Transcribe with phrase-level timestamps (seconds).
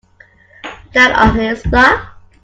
[0.93, 2.17] Down on his luck.